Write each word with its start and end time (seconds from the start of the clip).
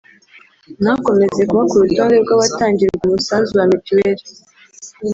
ntakomeze 0.81 1.41
kuba 1.49 1.63
ku 1.69 1.75
rutonde 1.83 2.15
rw’abatangirwa 2.23 3.01
umusanzu 3.07 3.51
wa 3.57 3.65
mituweli” 3.71 4.23